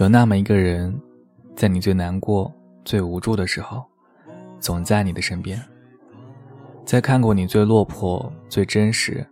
[0.00, 0.98] 有那么一个人，
[1.54, 2.50] 在你最难过、
[2.86, 3.84] 最无助的时候，
[4.58, 5.62] 总在你的身边。
[6.86, 9.24] 在看过你最落魄、最真实、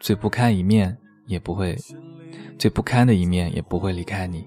[0.00, 1.78] 最不堪一面，也不会
[2.58, 4.44] 最不堪的一面，也不会离开你。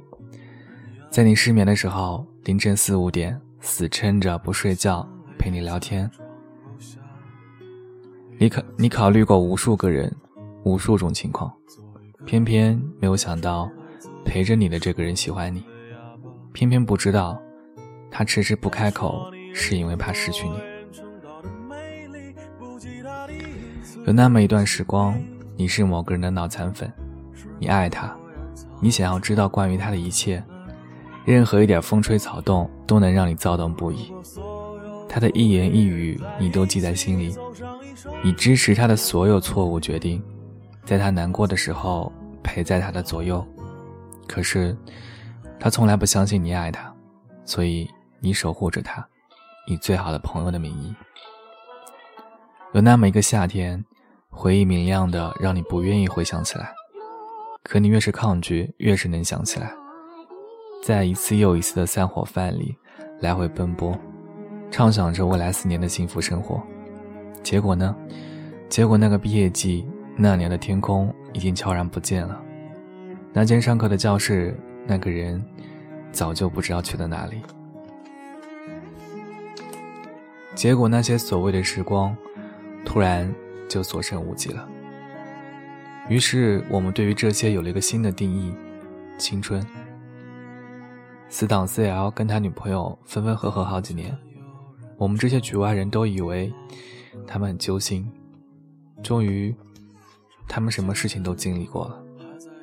[1.09, 5.07] 在你失眠的时候，凌晨四五点，死撑着不睡觉
[5.37, 6.11] 陪你聊天。
[8.37, 10.13] 你考你考虑过无数个人，
[10.65, 11.49] 无数种情况，
[12.25, 13.71] 偏偏没有想到，
[14.25, 15.63] 陪着你的这个人喜欢你，
[16.51, 17.41] 偏偏不知道，
[18.09, 20.55] 他迟迟不开口，是因为怕失去你。
[24.05, 25.19] 有那么一段时光，
[25.55, 26.91] 你是某个人的脑残粉，
[27.59, 28.15] 你爱他，
[28.81, 30.43] 你想要知道关于他的一切，
[31.25, 34.11] 任何一点风吹草动都能让你躁动不已。
[35.07, 37.35] 他的一言一语你都记在心里，
[38.23, 40.21] 你支持他的所有错误决定，
[40.85, 42.11] 在他难过的时候
[42.41, 43.45] 陪在他的左右。
[44.27, 44.75] 可是，
[45.59, 46.93] 他从来不相信你爱他，
[47.43, 49.05] 所以你守护着他，
[49.67, 50.95] 以最好的朋友的名义。
[52.73, 53.83] 有那么一个夏天。
[54.31, 56.71] 回忆明亮的，让你不愿意回想起来，
[57.63, 59.73] 可你越是抗拒，越是能想起来。
[60.83, 62.77] 在一次又一次的散伙饭里，
[63.21, 63.97] 来回奔波，
[64.69, 66.61] 畅想着未来四年的幸福生活。
[67.41, 67.93] 结果呢？
[68.69, 69.85] 结果那个毕业季，
[70.15, 72.39] 那年的天空已经悄然不见了。
[73.33, 74.55] 那间上课的教室，
[74.89, 75.41] 那个人，
[76.11, 77.41] 早就不知道去了哪里。
[80.55, 82.13] 结果那些所谓的时光，
[82.83, 83.33] 突然。
[83.69, 84.67] 就所剩无几了。
[86.09, 88.51] 于是，我们对于这些有了一个新的定义：
[89.19, 89.63] 青春。
[91.29, 94.17] 死党 CL 跟他女朋友分分合合好几年，
[94.97, 96.51] 我们这些局外人都以为
[97.27, 98.11] 他们很揪心。
[99.03, 99.55] 终于，
[100.47, 102.03] 他们什么事情都经历过了，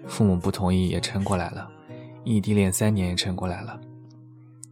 [0.08, 1.70] 父母不同意也撑过来了，
[2.27, 3.80] 异地恋三年也撑过来了，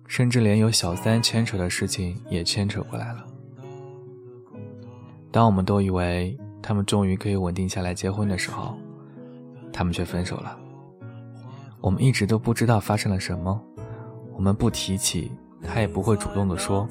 [0.09, 3.25] 甚至连有小三牵扯的事情也牵扯过来了。
[5.31, 8.77] 当我们都以为他们终于可以稳定下来结婚的时候，
[9.73, 10.59] 他们却分手了。
[11.81, 13.63] 我们一直都不知道发生了什么，
[14.35, 15.31] 我们不提起，
[15.63, 16.89] 他也不会主动的说。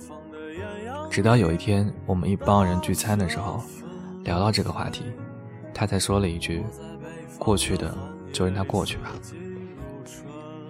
[1.10, 3.62] 直到有一天，我们一帮人聚餐的时候，
[4.24, 5.04] 聊到这个话题，
[5.74, 6.64] 他才说了一句
[7.38, 7.94] ：“过去的
[8.32, 9.12] 就让它过去吧。”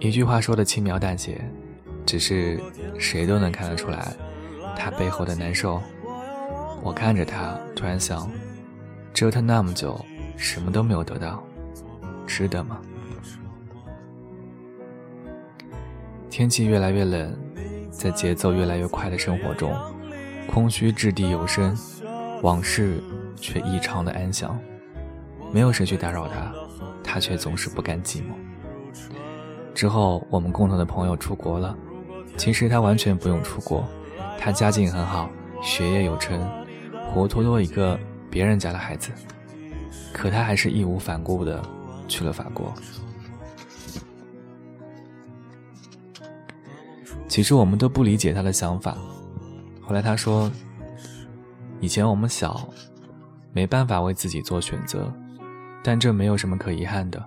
[0.04, 1.40] 一句话说的轻描淡写，
[2.04, 2.60] 只是
[2.98, 4.12] 谁都能看得出来，
[4.76, 5.80] 他背后的难受。
[6.82, 8.30] 我看着他，突然想，
[9.14, 9.98] 折腾那么久，
[10.36, 11.42] 什么都没有得到，
[12.26, 12.82] 值得吗？
[16.28, 17.34] 天气越来越冷，
[17.90, 19.74] 在节奏越来越快的生活中，
[20.46, 21.74] 空虚掷地有声，
[22.42, 23.02] 往事
[23.36, 24.60] 却异常的安详。
[25.50, 26.52] 没有谁去打扰他，
[27.02, 28.34] 他却总是不甘寂寞。
[29.74, 31.76] 之后，我们共同的朋友出国了，
[32.36, 33.84] 其实他完全不用出国，
[34.38, 35.28] 他家境很好，
[35.62, 36.40] 学业有成。
[37.12, 37.98] 活脱脱一个
[38.28, 39.10] 别人家的孩子，
[40.12, 41.62] 可他还是义无反顾的
[42.08, 42.72] 去了法国。
[47.28, 48.96] 其实我们都不理解他的想法。
[49.80, 50.50] 后来他说
[51.80, 52.68] ：“以前我们小，
[53.52, 55.12] 没办法为自己做选择，
[55.82, 57.24] 但这没有什么可遗憾的，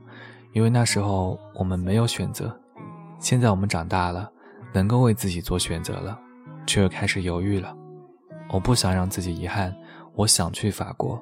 [0.53, 2.55] 因为那时候我们没有选择。
[3.19, 4.31] 现在我们长大了，
[4.73, 6.19] 能够为自己做选择了，
[6.65, 7.75] 却又开始犹豫了。”
[8.49, 9.75] 我不想让自己遗憾，
[10.15, 11.21] 我想去法国，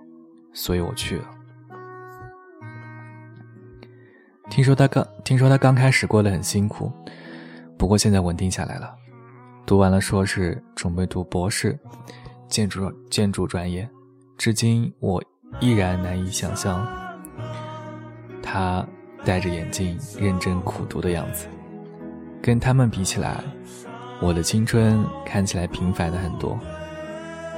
[0.54, 1.26] 所以我去了。
[4.48, 6.92] 听说他刚听说他刚开始过得很辛苦，
[7.80, 8.94] 不过现在稳定下来了，
[9.66, 11.80] 读完了硕士，准备读博士，
[12.48, 13.90] 建筑建筑专业。
[14.38, 15.24] 至今我
[15.60, 16.86] 依然难以想象
[18.44, 18.86] 他
[19.26, 21.48] 戴着眼镜认真苦读的样子。
[22.42, 23.44] 跟他们比起来，
[24.22, 26.58] 我的青春看起来平凡的很多。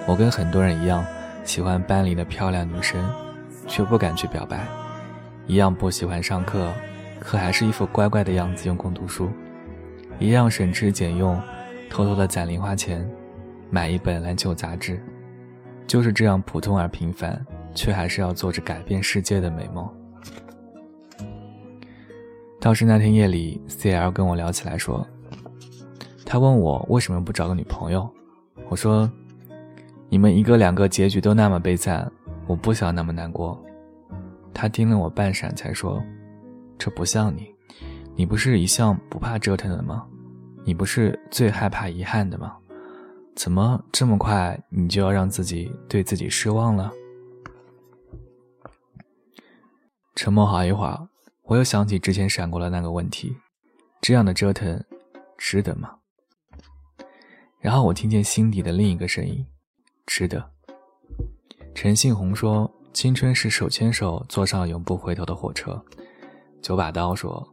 [0.07, 1.05] 我跟很多人一样，
[1.43, 3.03] 喜欢班里的漂亮女生，
[3.67, 4.57] 却不敢去表白；
[5.45, 6.71] 一样不喜欢上课，
[7.19, 9.27] 可还是一副乖乖的样子用功读书；
[10.19, 11.37] 一样省吃俭用，
[11.89, 13.05] 偷偷的攒零花钱，
[13.69, 15.03] 买一本篮球杂志。
[15.85, 17.45] 就是这样普通而平凡，
[17.75, 19.89] 却还是要做着改变世界的美梦。
[22.67, 25.07] 倒是那天夜里，C.L 跟我聊起来说，
[26.25, 28.13] 他问我为什么不找个女朋友，
[28.67, 29.09] 我说。
[30.09, 32.11] 你们一个两个结局都那么悲惨，
[32.45, 33.57] 我不想那么难过。
[34.53, 36.03] 他盯了我半晌，才说
[36.77, 37.49] ：“这不像你，
[38.17, 40.05] 你不是一向不怕折腾的吗？
[40.65, 42.57] 你不是最害怕遗憾的吗？
[43.33, 46.91] 怎么这么快你就要让自己对自己失望了？”
[50.15, 51.07] 沉默好一会儿，
[51.47, 53.33] 我又想起之前闪过的那个问题：
[54.01, 54.83] 这样的折腾，
[55.37, 55.95] 值得吗？
[57.61, 59.45] 然后我听见心底的另一个声音：
[60.05, 60.51] 值得。
[61.73, 65.81] 陈信宏说：“青春是手牵手坐上永不回头的火车。”
[66.61, 67.47] 九把刀说：“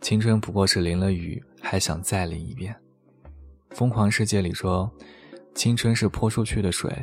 [0.00, 2.74] 青春不过是淋了雨，还想再淋一遍。”
[3.70, 4.88] 疯狂世界里说
[5.52, 6.94] ：“青春是泼出去的水，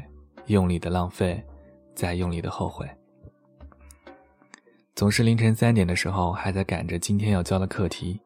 [0.46, 1.44] 用力的浪费，
[1.94, 2.90] 再用力的后悔。”
[5.00, 8.20] 总是凌晨三点的时候还在赶着今天要交的课题，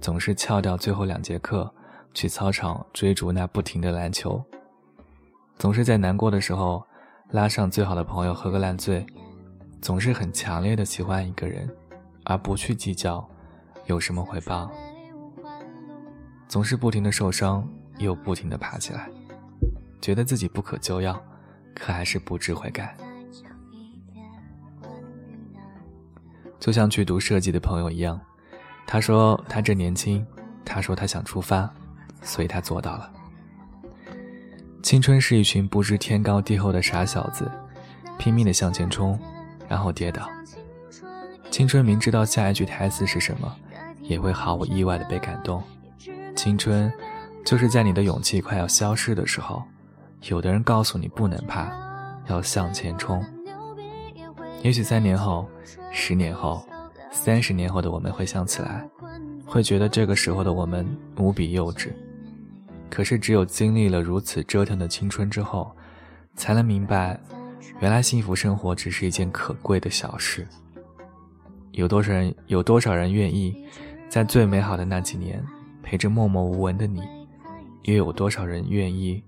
[0.00, 1.68] 总是翘掉最后两节课
[2.14, 4.40] 去操场追逐那不停的篮球，
[5.58, 6.80] 总是在难过的时候
[7.30, 9.04] 拉上最好的朋友喝个烂醉，
[9.80, 11.68] 总是很强烈的喜欢一个人，
[12.22, 13.28] 而不去计较
[13.86, 14.70] 有什么回报，
[16.46, 17.68] 总是不停的受伤
[17.98, 19.10] 又不停的爬起来，
[20.00, 21.20] 觉得自己不可救药，
[21.74, 22.96] 可还是不知悔改。
[26.62, 28.20] 就像去读设计的朋友一样，
[28.86, 30.24] 他说他正年轻，
[30.64, 31.68] 他说他想出发，
[32.22, 33.10] 所以他做到了。
[34.80, 37.50] 青春是一群不知天高地厚的傻小子，
[38.16, 39.18] 拼命的向前冲，
[39.66, 40.30] 然后跌倒。
[41.50, 43.56] 青春明知道下一句台词是什么，
[44.00, 45.60] 也会毫无意外的被感动。
[46.36, 46.92] 青春，
[47.44, 49.64] 就是在你的勇气快要消失的时候，
[50.28, 51.72] 有的人告诉你不能怕，
[52.28, 53.20] 要向前冲。
[54.62, 55.48] 也许三年后、
[55.90, 56.64] 十年后、
[57.10, 58.88] 三十年后的我们会想起来，
[59.44, 60.86] 会觉得这个时候的我们
[61.18, 61.90] 无比幼稚。
[62.88, 65.74] 可是，只有经历了如此折腾的青春之后，
[66.36, 67.18] 才能明白，
[67.80, 70.46] 原来幸福生活只是一件可贵的小事。
[71.72, 72.32] 有多少人？
[72.46, 73.66] 有多少人愿意
[74.08, 75.44] 在最美好的那几年
[75.82, 77.02] 陪着默默无闻的你？
[77.82, 79.20] 又有多少人愿意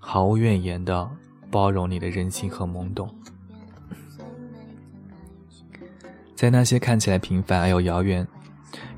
[0.00, 1.08] 毫无怨言地
[1.48, 3.08] 包容你的任性和懵懂？
[6.40, 8.26] 在那些看起来平凡而又遥远、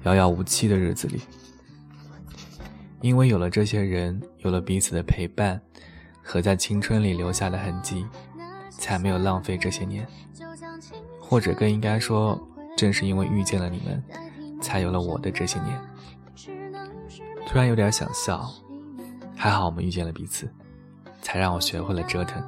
[0.04, 1.20] 遥遥无期的日子里，
[3.00, 5.60] 因为有了这些人，有了彼此的陪伴
[6.22, 8.06] 和在青春里留下的痕迹，
[8.70, 10.06] 才没有浪费这些年。
[11.18, 12.40] 或者更应该说，
[12.76, 14.00] 正是因为遇见了你们，
[14.60, 15.76] 才有了我的这些年。
[17.44, 18.48] 突然有点想笑，
[19.34, 20.48] 还好我们遇见了彼此，
[21.20, 22.40] 才让我学会了折腾。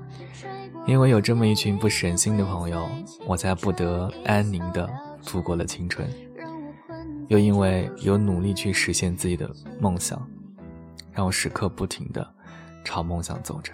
[0.86, 2.86] 因为有这么一群不省心的朋友，
[3.26, 4.88] 我才不得安宁的
[5.24, 6.06] 度过了青春。
[7.28, 9.50] 又因为有努力去实现自己的
[9.80, 10.20] 梦想，
[11.10, 12.26] 让我时刻不停的
[12.84, 13.72] 朝梦想走着。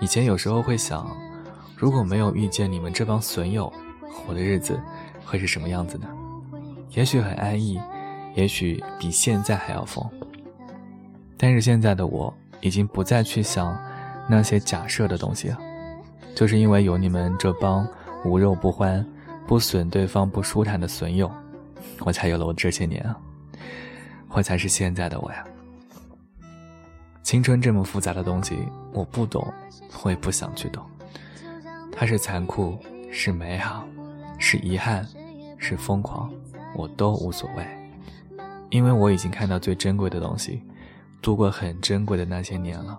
[0.00, 1.10] 以前有时候会想，
[1.76, 3.72] 如果没有遇见你们这帮损友，
[4.28, 4.80] 我的日子
[5.24, 6.06] 会是什么样子呢？
[6.90, 7.80] 也许很安逸，
[8.36, 10.08] 也许比现在还要疯。
[11.36, 13.76] 但是现在的我已经不再去想。
[14.28, 15.58] 那些假设的东西啊，
[16.34, 17.86] 就是因为有你们这帮
[18.24, 19.04] 无肉不欢、
[19.46, 21.30] 不损对方不舒坦的损友，
[22.00, 23.16] 我才有了我这些年啊，
[24.30, 25.44] 我才是现在的我呀。
[27.22, 28.58] 青春这么复杂的东西，
[28.92, 29.52] 我不懂，
[30.02, 30.84] 我也不想去懂。
[31.90, 32.78] 它是残酷，
[33.10, 33.86] 是美好，
[34.38, 35.06] 是遗憾，
[35.56, 36.30] 是疯狂，
[36.74, 37.66] 我都无所谓，
[38.70, 40.62] 因为我已经看到最珍贵的东西，
[41.22, 42.98] 度过很珍贵的那些年了。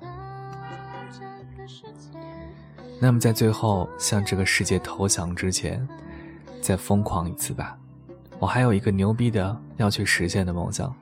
[3.00, 5.88] 那么，在最后向这个世界投降之前，
[6.62, 7.78] 再疯狂一次吧！
[8.40, 10.96] 我还有一个牛逼的要去实现的梦想，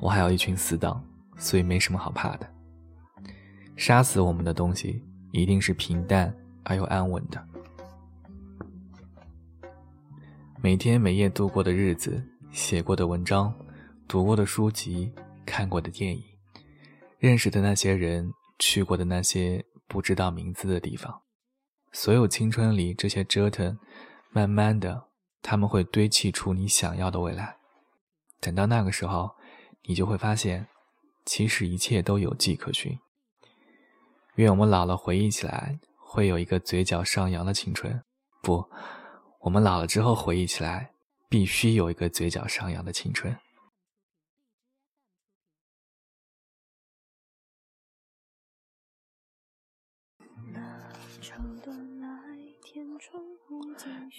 [0.00, 1.02] 我还有一群死党，
[1.36, 2.48] 所以没什么好怕的。
[3.76, 6.34] 杀死我们的东西，一定是平淡
[6.64, 7.46] 而又安稳的。
[10.62, 13.52] 每天每夜度过的日子，写过的文章，
[14.08, 15.12] 读过的书籍，
[15.44, 16.24] 看过的电影，
[17.18, 21.14] 认识的那些人，去过的那些不知道名字的地方。
[21.98, 23.78] 所有青春里这些折腾，
[24.28, 25.04] 慢慢的，
[25.40, 27.56] 他们会堆砌出你想要的未来。
[28.38, 29.30] 等到那个时候，
[29.84, 30.68] 你就会发现，
[31.24, 32.98] 其实一切都有迹可循。
[34.34, 38.02] 愿我们老了回忆起来，会有一个嘴角上扬的青春。
[38.42, 38.68] 不，
[39.40, 40.90] 我们老了之后回忆起来，
[41.30, 43.34] 必须有一个嘴角上扬的青春。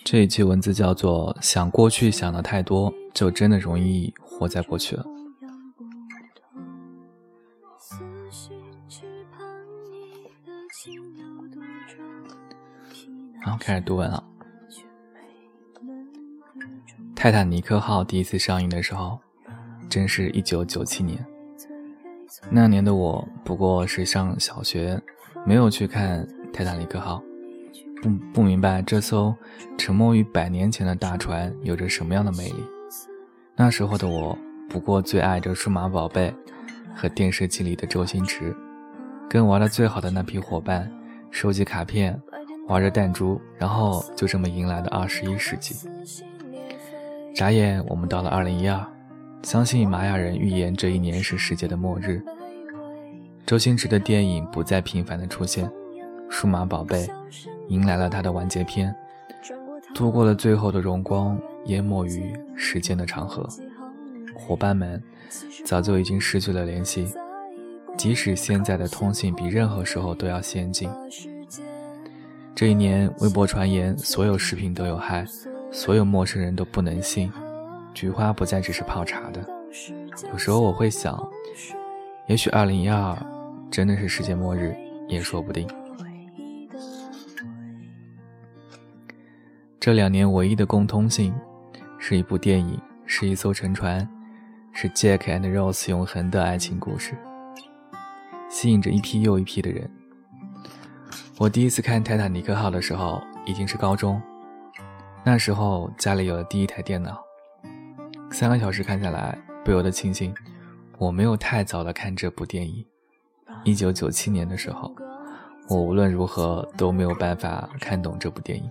[0.10, 5.04] 这一句文字叫做“想过去想的太多，就真的容易活在过去了。”
[13.42, 14.24] 然后开始读文了。
[17.14, 19.20] 泰坦尼克号第一次上映的时候，
[19.90, 21.22] 真是一九九七年。
[22.50, 25.02] 那年的我不过是上小学，
[25.46, 27.22] 没有去看泰坦尼克号。
[28.02, 29.36] 不不明白这艘
[29.78, 32.64] 沉没于百年前的大船有着什么样的魅力。
[33.56, 34.38] 那时候的我
[34.70, 36.34] 不过最爱着数码宝贝
[36.96, 38.56] 和电视机里的周星驰，
[39.30, 40.92] 跟玩的最好的那批伙伴
[41.32, 42.20] 收集卡片，
[42.68, 45.76] 玩着弹珠，然后就这么迎来了二十一世纪。
[47.34, 48.86] 眨眼，我们到了二零一二，
[49.42, 52.24] 相信玛雅人预言这一年是世界的末日。
[53.46, 55.72] 周星驰的电影不再频繁的出现，
[56.30, 57.08] 数码宝贝
[57.70, 58.94] 迎来了它的完结篇，
[59.94, 63.48] 度过了最后的荣光，淹没于时间的长河。
[64.36, 65.02] 伙伴们
[65.66, 67.08] 早就已经失去了联系，
[67.98, 70.90] 即使现在的通信比任何时候都要先进。
[72.56, 75.26] 这一年，微博传言所有食品都有害，
[75.72, 77.32] 所有陌生人都不能信，
[77.94, 79.46] 菊花不再只是泡茶的。
[80.32, 81.22] 有时候我会想，
[82.28, 83.18] 也许二零一二。
[83.70, 84.74] 真的是世界末日
[85.10, 85.68] 也说不定。
[89.88, 91.34] 这两年唯一的共通性，
[91.98, 94.06] 是一部电影，是一艘沉船，
[94.74, 97.18] 是 Jack and Rose 永恒的爱情故事，
[98.50, 99.90] 吸引着一批又一批的人。
[101.38, 104.22] 我第一次看《泰坦尼克号》的时候，已经是高中，
[105.24, 107.24] 那时候家里有了第一台电脑，
[108.30, 110.36] 三个小时看下来，不由得庆幸
[110.98, 112.86] 我没有太早的看这部电影。
[113.64, 114.94] 一九九七年的时候，
[115.70, 118.70] 我无论如何都没有办法看懂这部电影。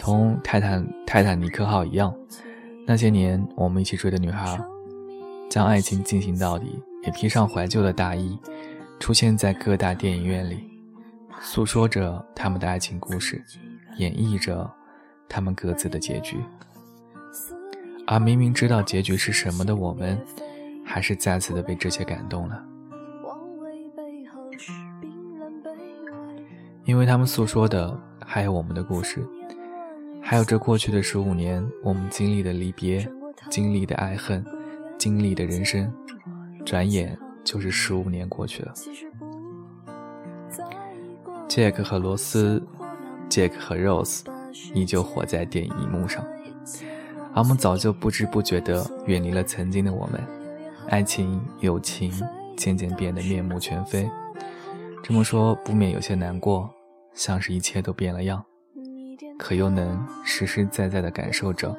[0.00, 2.12] 同泰坦泰坦尼克号一样，
[2.86, 4.58] 那些年我们一起追的女孩，
[5.50, 8.38] 将爱情进行到底，也披上怀旧的大衣，
[8.98, 10.64] 出现在各大电影院里，
[11.42, 13.44] 诉说着他们的爱情故事，
[13.98, 14.68] 演绎着
[15.28, 16.38] 他们各自的结局。
[18.06, 20.18] 而明明知道结局是什么的我们，
[20.82, 22.64] 还是再次的被这些感动了。
[26.86, 29.24] 因为他们诉说的还有我们的故事，
[30.30, 33.04] 还有这过去的十五年，我们经历的离别，
[33.50, 34.46] 经历的爱恨，
[34.96, 35.92] 经历的人生，
[36.64, 38.72] 转眼就是十五年过去了。
[41.48, 42.62] 杰克和罗斯，
[43.28, 44.22] 杰克和 Rose
[44.72, 46.24] 依旧活在电影荧幕上，
[47.34, 50.24] 而我们早就不知不觉地远离了曾经的我们，
[50.90, 52.12] 爱情、友情
[52.56, 54.08] 渐渐变得面目全非。
[55.02, 56.70] 这么说不免有些难过。
[57.14, 58.42] 像是一切都变了样，
[59.40, 61.74] 可又能实实在在的感受着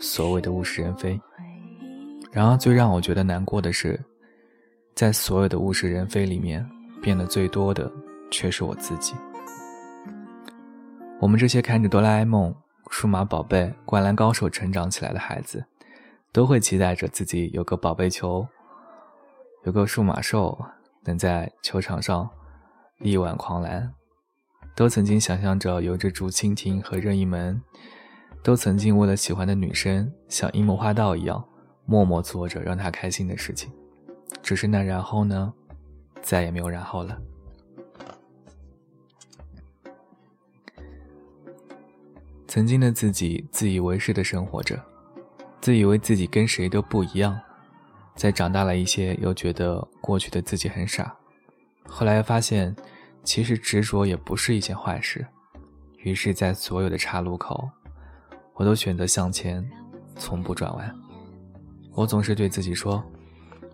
[0.00, 1.18] 所谓的物是人非。
[2.32, 3.98] 然而，最让我觉得难过的是，
[4.96, 6.68] 在所有的物是人非里面，
[7.00, 7.88] 变得最多的
[8.32, 9.14] 却是我自己。
[11.20, 12.52] 我们这些看着哆啦 A 梦、
[12.90, 15.64] 数码宝贝、灌篮高手成长起来的孩子，
[16.32, 18.44] 都会期待着自己有个宝贝球，
[19.64, 20.58] 有个数码兽，
[21.04, 22.28] 能在球场上
[22.98, 23.94] 力挽狂澜。
[24.76, 27.62] 都曾经想象着有着竹蜻蜓和任意门，
[28.42, 31.44] 都曾经为了喜欢的女生像樱木花道一样
[31.86, 33.70] 默默做着让她开心的事情，
[34.42, 35.54] 只是那然后呢，
[36.22, 37.16] 再也没有然后了。
[42.48, 44.82] 曾经的自己自以为是的生活着，
[45.60, 47.40] 自以为自己跟谁都不一样，
[48.16, 51.16] 在长大了一些又觉得过去的自己很傻，
[51.86, 52.74] 后来发现。
[53.24, 55.26] 其实执着也不是一件坏事，
[55.98, 57.68] 于是，在所有的岔路口，
[58.52, 59.66] 我都选择向前，
[60.16, 60.94] 从不转弯。
[61.94, 63.02] 我总是对自己说：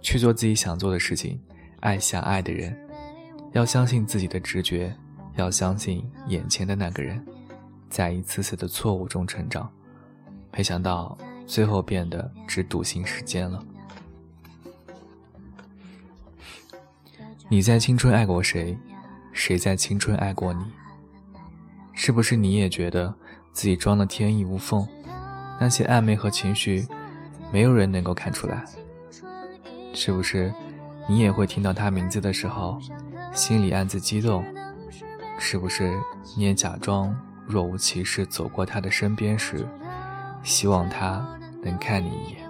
[0.00, 1.40] 去做自己想做的事情，
[1.80, 2.74] 爱想爱的人，
[3.52, 4.94] 要相信自己的直觉，
[5.34, 7.22] 要相信眼前的那个人，
[7.88, 9.70] 在一次次的错误中成长。
[10.52, 11.16] 没想到
[11.46, 13.64] 最后变得只笃信时间了。
[17.48, 18.78] 你在青春爱过谁？
[19.40, 20.62] 谁在青春爱过你？
[21.94, 23.14] 是不是你也觉得
[23.54, 24.86] 自己装的天衣无缝？
[25.58, 26.86] 那些暧昧和情绪，
[27.50, 28.62] 没有人能够看出来。
[29.94, 30.52] 是不是
[31.08, 32.78] 你也会听到他名字的时候，
[33.32, 34.44] 心里暗自激动？
[35.38, 35.90] 是不是
[36.36, 37.16] 你也假装
[37.46, 39.66] 若无其事走过他的身边时，
[40.42, 41.26] 希望他
[41.62, 42.46] 能看你一眼？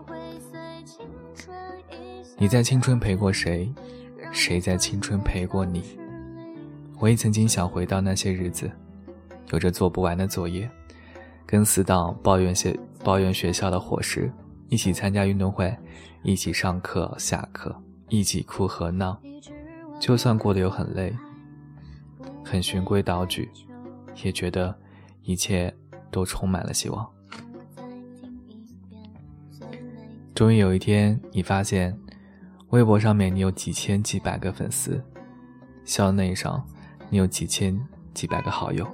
[2.36, 3.72] 你在青春陪过谁？
[4.32, 6.00] 谁在青春陪过你？
[7.00, 8.70] 我也曾经想回到那些日子，
[9.52, 10.70] 有着做不完的作业，
[11.46, 14.30] 跟死党抱怨学抱怨学校的伙食，
[14.68, 15.74] 一起参加运动会，
[16.22, 17.74] 一起上课下课，
[18.10, 19.18] 一起哭和闹。
[19.98, 21.16] 就算过得有很累，
[22.44, 23.50] 很循规蹈矩，
[24.22, 24.78] 也觉得
[25.22, 25.74] 一切
[26.10, 27.08] 都充满了希望。
[30.34, 31.98] 终于有一天，你发现
[32.68, 35.02] 微博上面你有几千几百个粉丝，
[35.86, 36.62] 校内上。
[37.12, 37.76] 你有几千
[38.14, 38.86] 几百个好友，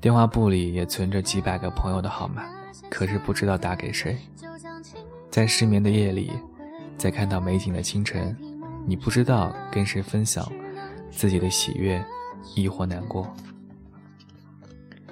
[0.00, 2.44] 电话簿里也存着几百个朋友的号码，
[2.90, 4.16] 可是不知道打给谁。
[5.30, 6.32] 在失眠的夜里，
[6.96, 8.34] 在看到美景的清晨，
[8.86, 10.50] 你不知道跟谁分享
[11.10, 12.02] 自己的喜悦，
[12.56, 13.30] 亦或难过。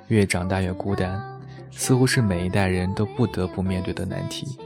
[0.08, 1.22] 越长大越孤单，
[1.70, 4.58] 似乎是每一代人都不得不面对的难题。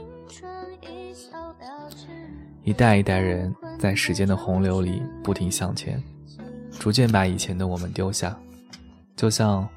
[2.63, 6.01] 一代一代人在时间的洪流里不停向前，
[6.79, 8.37] 逐渐把以前的我们丢下，
[9.15, 9.67] 就像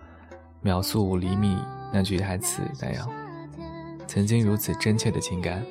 [0.60, 1.56] 秒速五厘米
[1.92, 3.08] 那句台词那样，
[4.06, 5.64] 曾经如此真切的情感，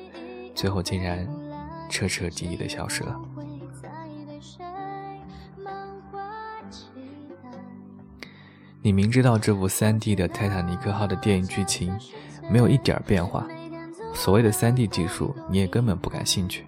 [0.54, 1.28] 最后竟然
[1.88, 3.16] 彻彻底底的消失了。
[8.82, 11.96] 你明知道这部 3D 的泰坦尼克号的电影剧情
[12.50, 13.46] 没有一点变化，
[14.14, 16.64] 所谓的 3D 技术你也根本不感兴趣。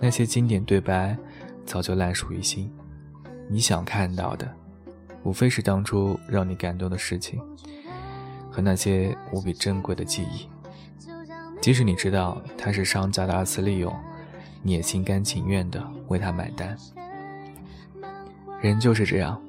[0.00, 1.16] 那些经典对白
[1.66, 2.72] 早就烂熟于心，
[3.48, 4.46] 你想看到的，
[5.22, 7.40] 无非是当初让你感动的事情
[8.50, 10.48] 和那些无比珍贵的记忆。
[11.60, 13.94] 即使你知道它是商家的二次利用，
[14.62, 16.76] 你也心甘情愿的为它买单。
[18.60, 19.40] 人就是这样，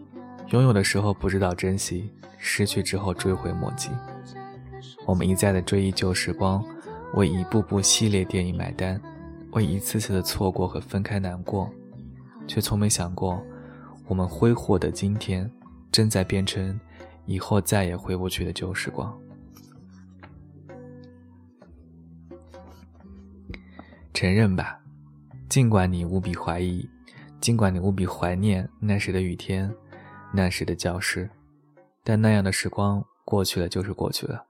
[0.48, 3.89] 拥有的时候不知道珍惜，失去之后追悔莫及。
[5.06, 6.63] 我们一再的追忆旧时光，
[7.15, 9.00] 为一部部系列电影买单。
[9.51, 11.68] 为一次次的错过和分开难过，
[12.48, 13.41] 却从没想过，
[14.10, 15.50] 我们挥霍的今天，
[15.92, 16.78] 正在变成
[17.28, 19.16] 以后再也回不去的旧时光。
[24.12, 24.82] 承认吧，
[25.48, 26.89] 尽管你无比怀疑，
[27.39, 29.72] 尽管你无比怀念那时的雨天，
[30.34, 31.30] 那时的教室，
[32.04, 34.44] 但那样的时光过去了就是过去了，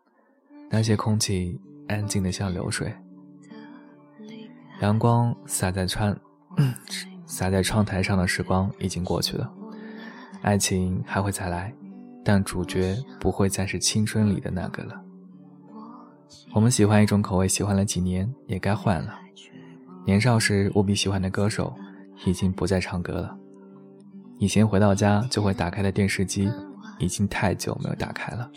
[0.72, 2.96] 那些空气安静的像流水。
[4.80, 6.18] 阳光洒在窗，
[7.30, 9.50] 洒在窗台上的时光已经过去了，
[10.42, 11.72] 爱情还会再来，
[12.26, 15.00] 但主角不会再是青春里的那个了。
[16.54, 19.20] 我们喜欢一种口味，喜欢了几年，也该换了。
[20.06, 21.74] 年少时无比喜欢的歌手，
[22.26, 23.38] 已经不再唱歌了。
[24.40, 26.52] 以前回到家就会打开的电视机，
[26.98, 28.50] 已经太久没有打开了。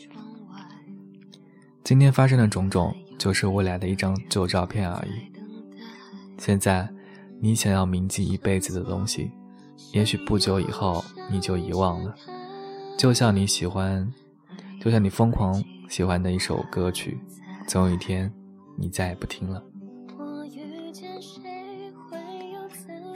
[1.85, 5.31] 今天发生的种种，就是未来的一张旧照片而已。
[6.39, 6.89] 现在，
[7.45, 9.33] 你想要铭记一辈子的东西，
[9.93, 12.15] 也许不久以后你就遗忘了。
[12.97, 14.09] 就像你喜欢，
[14.81, 17.19] 就像你疯狂喜欢的一首歌曲，
[17.67, 18.33] 总有一天
[18.77, 19.61] 你再也不听了。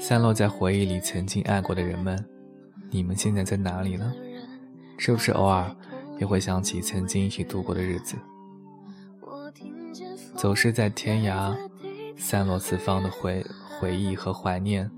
[0.01, 2.19] 散落在回忆里曾经爱过的人们，
[2.91, 4.13] 你们现在在哪里呢？
[4.99, 5.73] 是不是偶尔
[6.19, 8.17] 也会想起曾经一起度过的日子？
[10.35, 11.57] 走失在天涯。
[12.17, 13.45] 散落四方的回
[13.79, 14.91] 回忆和怀念，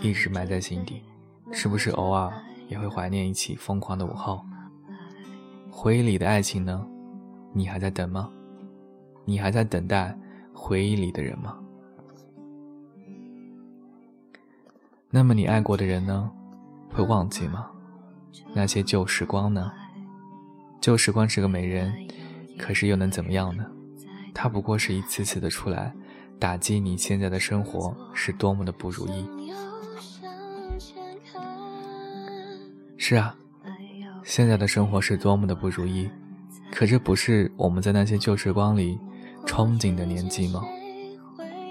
[0.00, 1.02] 一直埋在心底。
[1.50, 2.32] 是不是偶尔
[2.68, 4.44] 也会怀念一起疯狂的午后？
[5.70, 6.86] 回忆里的爱情呢？
[7.52, 8.30] 你还在等吗？
[9.24, 10.16] 你还在等待
[10.52, 11.58] 回忆里的人吗？
[15.10, 16.30] 那么你爱过的人呢？
[16.90, 17.70] 会忘记吗？
[18.54, 19.72] 那些旧时光呢？
[20.80, 21.92] 旧时光是个美人，
[22.58, 23.64] 可是又能怎么样呢？
[24.34, 25.94] 他不过是一次次的出来。
[26.42, 29.24] 打击你现在的生活是多么的不如意。
[32.96, 33.32] 是啊，
[34.24, 36.10] 现在的生活是多么的不如意。
[36.72, 38.98] 可这不是我们在那些旧时光里
[39.46, 40.64] 憧憬的年纪吗？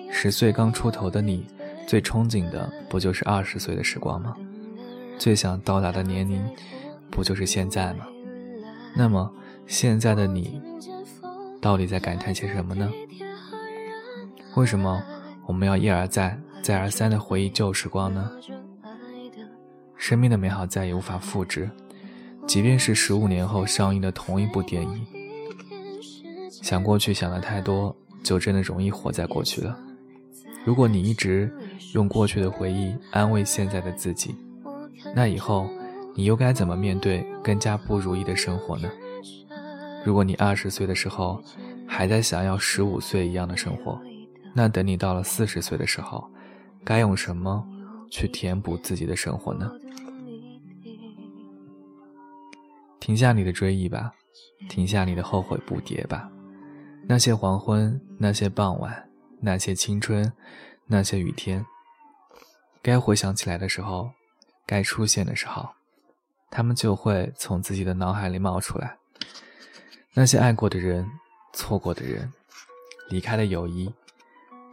[0.09, 1.45] 十岁刚出头的你，
[1.85, 4.33] 最憧憬的不就是二十岁的时光吗？
[5.17, 6.41] 最想到达的年龄，
[7.09, 8.05] 不就是现在吗？
[8.95, 9.29] 那么
[9.67, 10.61] 现在的你，
[11.59, 12.89] 到底在感叹些什么呢？
[14.55, 15.01] 为什么
[15.45, 18.29] 我们要一而再、再而三的回忆旧时光呢？
[19.95, 21.69] 生命的美好再也无法复制，
[22.45, 25.07] 即便是十五年后上映的同一部电影。
[26.49, 29.77] 想过去想的太多，就真的容易活在过去了。
[30.65, 31.51] 如果你一直
[31.93, 34.35] 用过去的回忆安慰现在的自己，
[35.15, 35.67] 那以后
[36.13, 38.91] 你又该怎么面对更加不如意的生活呢？
[40.03, 41.41] 如果你二十岁的时候
[41.87, 43.99] 还在想要十五岁一样的生活，
[44.53, 46.29] 那等你到了四十岁的时候，
[46.83, 47.65] 该用什么
[48.09, 49.71] 去填补自己的生活呢？
[52.99, 54.13] 停下你的追忆吧，
[54.69, 56.29] 停下你的后悔不迭吧。
[57.07, 59.09] 那些黄昏，那些傍晚，
[59.39, 60.31] 那些青春，
[60.85, 61.65] 那些雨天，
[62.81, 64.11] 该回想起来的时候，
[64.67, 65.69] 该出现的时候，
[66.51, 68.97] 他们就会从自己的脑海里冒出来。
[70.13, 71.09] 那些爱过的人，
[71.53, 72.31] 错过的人，
[73.09, 73.91] 离开的友谊。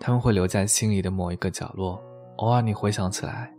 [0.01, 2.01] 他们会留在心里的某一个角落，
[2.37, 3.53] 偶尔你回想起来，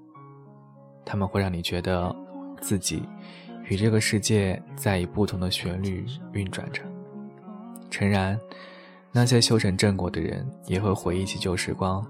[1.06, 2.16] 他们会让你觉得
[2.62, 3.04] 自己
[3.66, 6.82] 与这个世界在以不同的旋律运转着。
[7.92, 8.40] 诚然，
[9.12, 12.06] 那些修成正果的人也会回忆起旧时光，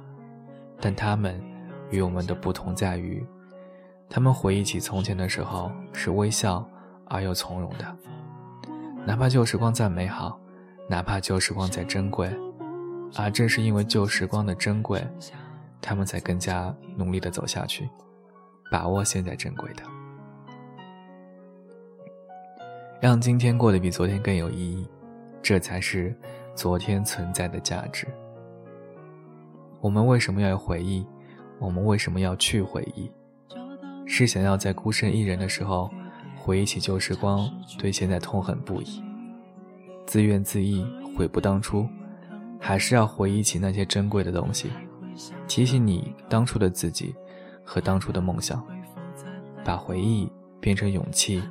[0.79, 1.41] 但他们
[1.89, 3.25] 与我们的不同在于，
[4.09, 6.63] 他们回忆起从前的时候是微笑
[7.05, 7.97] 而又从容的。
[9.05, 10.37] 哪怕旧时光再美好，
[10.87, 12.29] 哪怕旧时光再珍贵，
[13.15, 15.05] 而正是因为旧时光的珍贵，
[15.81, 17.89] 他们才更加努力地走下去，
[18.71, 19.83] 把握现在珍贵的，
[22.99, 24.87] 让今天过得比昨天更有意义，
[25.41, 26.15] 这才是。
[26.55, 28.05] 昨天存在的价值。
[29.79, 31.07] 我们为什么要回忆？
[31.57, 33.09] 我们为什么要去回忆？
[34.05, 35.89] 是想要在孤身一人的时候，
[36.35, 39.01] 回忆起旧时光，对现在痛恨不已，
[40.05, 41.87] 自怨自艾，悔不当初；
[42.59, 44.69] 还是要回忆起那些珍贵的东西，
[45.47, 47.15] 提醒你当初的自己
[47.63, 48.63] 和当初的梦想，
[49.63, 51.41] 把回忆变成勇气，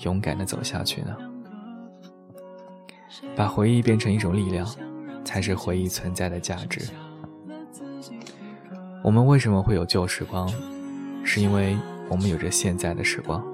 [0.00, 1.16] 勇敢的走下去呢？
[3.34, 4.68] 把回忆变成一种力量，
[5.24, 6.80] 才是回忆存在的价值。
[9.02, 10.48] 我们为什么会有旧时光？
[11.24, 11.76] 是因为
[12.08, 13.44] 我们有着现在的时光。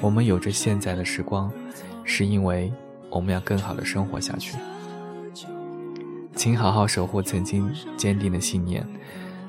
[0.00, 1.50] 我们有着现在的时光，
[2.02, 2.72] 是因为
[3.10, 4.56] 我们要更好的生活下去。
[6.44, 8.86] 请好好守护曾经坚定的信念，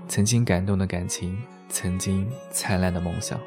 [0.08, 3.38] 曾经感动的感情，曾经灿烂的梦想。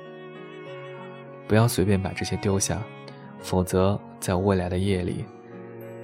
[1.47, 2.79] 不要随便把这些丢下，
[3.41, 5.25] 否则在未来的夜里。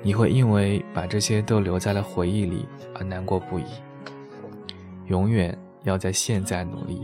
[0.02, 3.64] 你会因为把这些都留在了回忆里而难过不已。
[5.08, 6.98] 永远要在现在努力。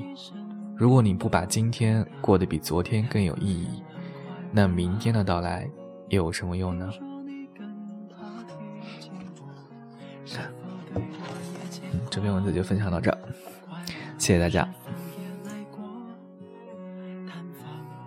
[0.75, 3.83] 如果你不把今天过得比昨天更有意义，
[4.51, 5.69] 那明天的到来
[6.09, 6.91] 又有什么用呢？
[12.11, 13.11] 这篇文字就分享到这，
[14.19, 14.69] 谢谢大家。